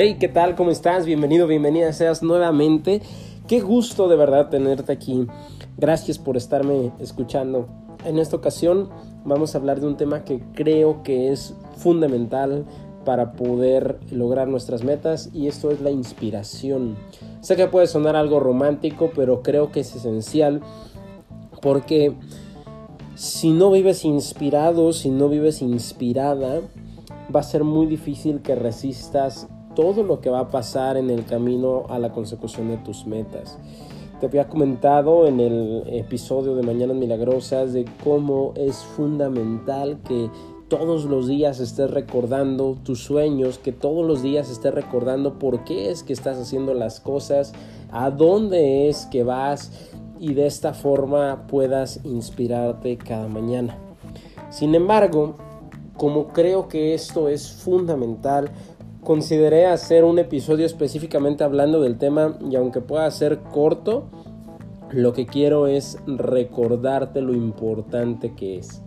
[0.00, 0.54] Hey, ¿qué tal?
[0.54, 1.06] ¿Cómo estás?
[1.06, 3.02] Bienvenido, bienvenida seas nuevamente.
[3.48, 5.26] Qué gusto de verdad tenerte aquí.
[5.76, 7.66] Gracias por estarme escuchando.
[8.04, 8.90] En esta ocasión
[9.24, 12.64] vamos a hablar de un tema que creo que es fundamental
[13.04, 16.96] para poder lograr nuestras metas y esto es la inspiración.
[17.40, 20.60] Sé que puede sonar algo romántico, pero creo que es esencial
[21.60, 22.14] porque
[23.16, 26.60] si no vives inspirado, si no vives inspirada,
[27.34, 31.24] va a ser muy difícil que resistas todo lo que va a pasar en el
[31.24, 33.56] camino a la consecución de tus metas.
[34.18, 40.30] Te había comentado en el episodio de Mañanas Milagrosas de cómo es fundamental que
[40.66, 45.92] todos los días estés recordando tus sueños, que todos los días estés recordando por qué
[45.92, 47.52] es que estás haciendo las cosas,
[47.92, 53.78] a dónde es que vas y de esta forma puedas inspirarte cada mañana.
[54.50, 55.36] Sin embargo,
[55.96, 58.50] como creo que esto es fundamental,
[59.08, 64.04] consideré hacer un episodio específicamente hablando del tema y aunque pueda ser corto,
[64.90, 68.82] lo que quiero es recordarte lo importante que es.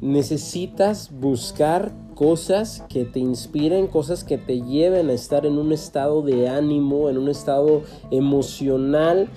[0.00, 6.22] Necesitas buscar cosas que te inspiren, cosas que te lleven a estar en un estado
[6.22, 9.28] de ánimo, en un estado emocional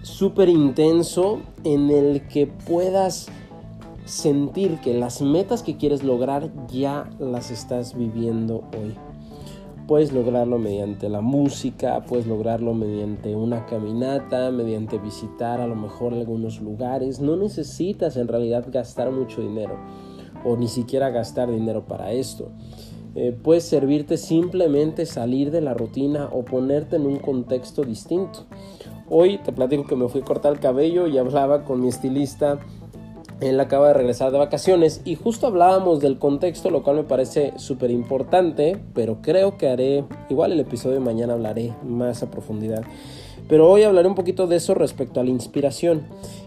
[0.00, 3.26] súper intenso en el que puedas
[4.06, 8.94] sentir que las metas que quieres lograr ya las estás viviendo hoy.
[9.86, 16.12] Puedes lograrlo mediante la música, puedes lograrlo mediante una caminata, mediante visitar a lo mejor
[16.12, 17.20] algunos lugares.
[17.20, 19.78] No necesitas en realidad gastar mucho dinero
[20.44, 22.50] o ni siquiera gastar dinero para esto.
[23.14, 28.40] Eh, puede servirte simplemente salir de la rutina o ponerte en un contexto distinto.
[29.08, 32.58] Hoy te platico que me fui a cortar el cabello y hablaba con mi estilista
[33.40, 37.52] él acaba de regresar de vacaciones y justo hablábamos del contexto, lo cual me parece
[37.56, 42.82] súper importante, pero creo que haré, igual el episodio de mañana hablaré más a profundidad.
[43.48, 46.02] Pero hoy hablaré un poquito de eso respecto a la inspiración.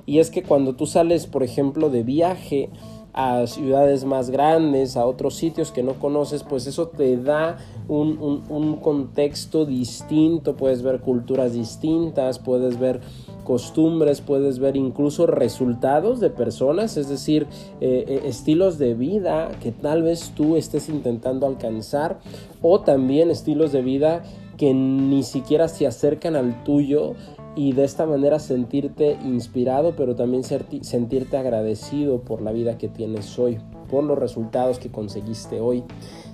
[0.05, 2.69] Y es que cuando tú sales, por ejemplo, de viaje,
[3.13, 7.57] a ciudades más grandes, a otros sitios que no conoces, pues eso te da
[7.87, 13.01] un, un, contexto distinto, puedes ver culturas distintas, puedes ver
[13.49, 17.47] costumbres, puedes ver incluso resultados de personas, es decir,
[17.81, 22.19] eh, eh, estilos de vida que tal vez tú estés intentando alcanzar
[22.61, 24.21] o también estilos de vida
[24.55, 27.15] que ni siquiera se acercan al tuyo
[27.55, 33.39] y de esta manera sentirte inspirado, pero también sentirte agradecido por la vida que tienes
[33.39, 33.57] hoy,
[33.89, 35.83] por los resultados que conseguiste hoy.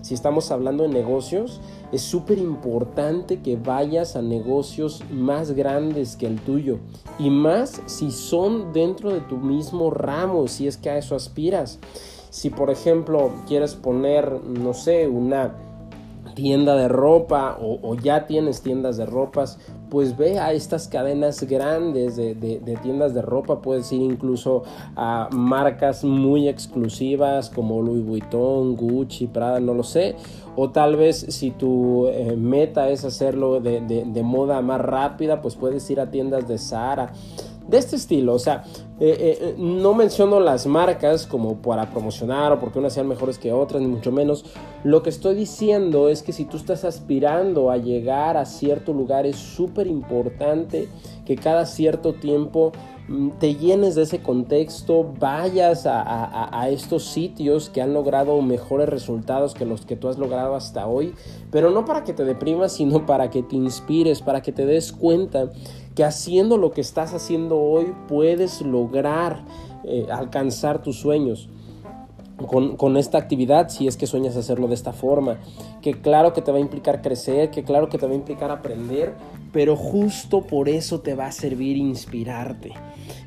[0.02, 1.62] Si estamos hablando de negocios,
[1.92, 6.78] es súper importante que vayas a negocios más grandes que el tuyo
[7.18, 11.80] y más si son dentro de tu mismo ramo, si es que a eso aspiras.
[12.30, 15.56] Si por ejemplo quieres poner, no sé, una
[16.36, 19.58] tienda de ropa o, ya tienes tiendas de ropas,
[19.90, 24.64] pues ve a estas cadenas grandes de, de, tiendas de ropa, puedes ir incluso
[24.96, 30.16] a marcas muy exclusivas como Louis Vuitton, Gucci, Prada, no lo sé,
[30.56, 35.56] o tal vez si tu eh, meta es hacerlo de, de moda más rápida, pues
[35.56, 37.14] puedes ir a tiendas de Zara
[37.68, 38.34] de este estilo.
[38.34, 38.64] O sea,
[38.98, 43.52] eh, eh, no menciono las marcas como para promocionar o porque unas sean mejores que
[43.52, 44.46] otras, ni mucho menos.
[44.86, 49.26] Lo que estoy diciendo es que si tú estás aspirando a llegar a cierto lugar,
[49.26, 50.88] es súper importante
[51.26, 52.72] que cada cierto tiempo
[53.10, 58.88] mm, te llenes de ese contexto, vayas a, a, estos sitios que han logrado mejores
[58.88, 61.14] resultados que los que tú has logrado hasta hoy,
[61.52, 64.94] pero no para que te deprimas, sino para que te inspires, para que te des
[64.94, 65.52] cuenta
[65.96, 68.85] que haciendo lo que estás haciendo hoy puedes lograr
[69.84, 71.50] eh, alcanzar tus sueños.
[72.48, 75.38] Con, esta actividad, si es que sueñas hacerlo de esta forma,
[75.86, 78.50] que claro que te va a implicar crecer, que claro que te va a implicar
[78.50, 79.14] aprender,
[79.54, 82.74] pero justo por eso te va a servir inspirarte.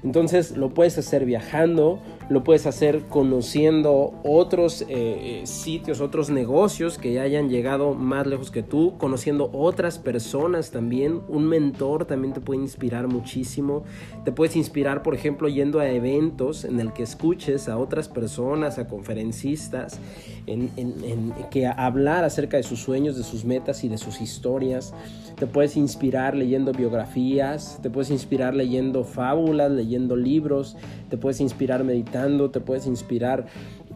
[0.03, 6.99] Entonces lo puedes hacer viajando, lo puedes hacer conociendo otros eh, eh, sitios, otros negocios
[6.99, 11.21] que hayan llegado más lejos que tú, conociendo otras personas también.
[11.29, 13.83] Un mentor también te puede inspirar muchísimo.
[14.25, 18.79] Te puedes inspirar, por ejemplo, yendo a eventos en el que escuches a otras personas,
[18.79, 19.99] a conferencistas,
[20.47, 24.95] en, que hablar acerca de sus sueños, de sus metas y de sus historias.
[25.37, 30.77] Te puedes inspirar leyendo biografías, te puedes inspirar leyendo fábulas, leyendo libros,
[31.11, 33.47] te puedes inspirar meditando, te puedes inspirar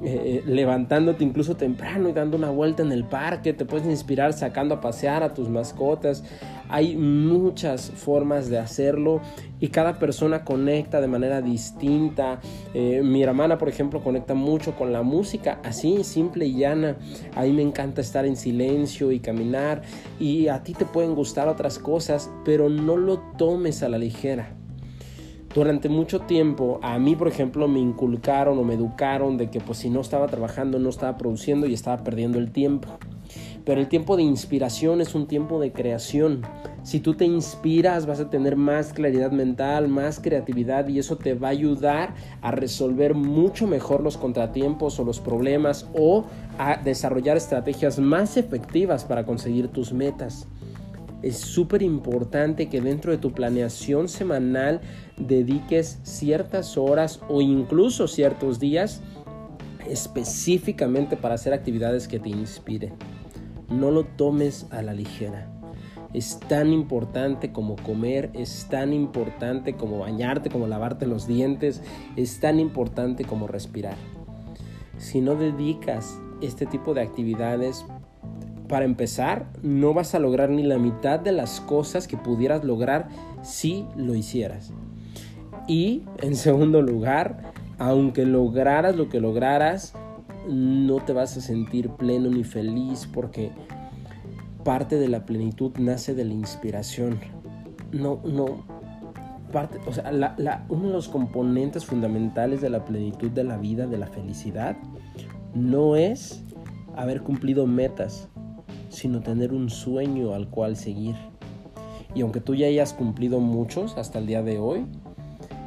[0.05, 4.75] eh, levantándote incluso temprano y dando una vuelta en el parque, te puedes inspirar sacando
[4.75, 6.25] a pasear a tus mascotas.
[6.69, 9.21] Hay muchas formas de hacerlo
[9.61, 12.41] y cada persona conecta de manera distinta.
[12.75, 16.97] Eh, mi hermana, por ejemplo, conecta mucho con la música, así, simple y llana.
[17.37, 19.83] A mí me encanta estar en silencio y caminar
[20.19, 24.62] y a ti te pueden gustar otras cosas, pero no lo tomes a la ligera
[25.55, 29.79] durante mucho tiempo a mí, por ejemplo, me inculcaron o me educaron de que pues
[29.79, 32.89] si no estaba trabajando, no estaba produciendo y estaba perdiendo el tiempo.
[33.65, 36.43] Pero el tiempo de inspiración es un tiempo de creación.
[36.83, 41.35] Si tú te inspiras vas a tener más claridad mental, más creatividad y eso te
[41.35, 46.25] va a ayudar a resolver mucho mejor los contratiempos o los problemas o
[46.59, 50.49] a desarrollar estrategias más efectivas para conseguir tus metas
[51.23, 54.81] es súper importante que dentro de tu planeación semanal
[55.17, 59.03] dediques ciertas horas o incluso ciertos días
[59.89, 62.95] específicamente para hacer actividades que te inspiren.
[63.69, 65.49] No lo tomes a la ligera.
[66.13, 71.81] Es tan importante como comer, es tan importante como bañarte, como lavarte los dientes,
[72.17, 73.97] es tan importante como respirar.
[74.99, 77.85] Si no dedicas este tipo de actividades
[78.69, 83.09] para empezar, no vas a lograr ni la mitad de las cosas que pudieras lograr
[83.43, 84.73] si lo hicieras.
[85.69, 89.95] Y en segundo lugar, aunque lograras lo que lograras,
[90.49, 93.53] no te vas a sentir pleno ni feliz porque
[94.65, 97.21] parte de la plenitud nace de la inspiración.
[97.93, 98.65] No, no.
[99.53, 100.11] Parte, o sea,
[100.69, 104.77] uno de los componentes fundamentales de la plenitud de la vida, de la felicidad,
[105.55, 106.43] no es
[106.97, 108.29] haber cumplido metas,
[108.93, 111.17] sino tener un sueño al cual seguir.
[112.15, 114.85] Y aunque tú ya hayas cumplido muchos hasta el día de hoy,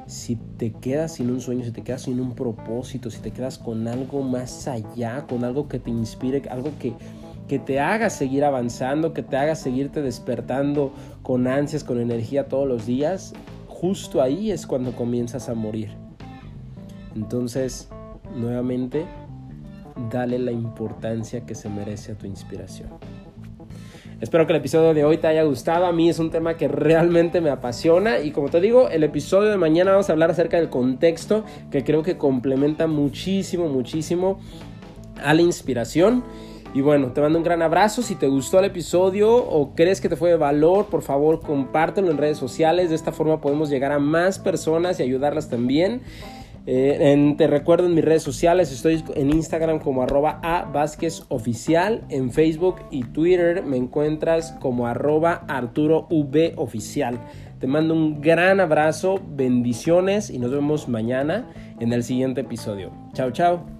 [0.05, 3.57] si te quedas sin un sueño, si te quedas sin un propósito, si te quedas
[3.57, 6.93] con algo más allá, con algo que te inspire, algo que,
[7.47, 10.93] que te haga seguir avanzando, que te haga seguirte despertando
[11.23, 13.33] con ansias, con energía todos los días,
[13.67, 15.89] justo ahí es cuando comienzas a morir.
[17.15, 17.89] Entonces,
[18.35, 19.05] nuevamente,
[20.11, 22.89] dale la importancia que se merece a tu inspiración.
[24.21, 25.85] Espero que el episodio de hoy te haya gustado.
[25.85, 28.19] A mí es un tema que realmente me apasiona.
[28.19, 31.83] Y como te digo, el episodio de mañana vamos a hablar acerca del contexto que
[31.83, 34.39] creo que complementa muchísimo, muchísimo
[35.21, 36.23] a la inspiración.
[36.73, 38.01] Y bueno, te mando un gran abrazo.
[38.01, 42.09] Si te gustó el episodio o crees que te fue de valor, por favor compártelo
[42.09, 42.89] en redes sociales.
[42.89, 46.01] De esta forma podemos llegar a más personas y ayudarlas también.
[46.67, 52.03] Eh, te recuerdo en mis redes sociales, estoy en Instagram como arroba a Vázquez Oficial,
[52.09, 57.19] en Facebook y Twitter me encuentras como arroba Arturo V Oficial.
[57.59, 61.47] Te mando un gran abrazo, bendiciones y nos vemos mañana
[61.79, 62.91] en el siguiente episodio.
[63.13, 63.74] Chao, chao.